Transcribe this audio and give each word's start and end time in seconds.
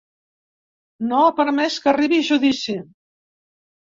No 1.11 1.19
ha 1.25 1.35
permès 1.41 1.77
que 1.85 1.93
arribi 1.93 2.21
a 2.25 2.27
judici. 2.31 2.79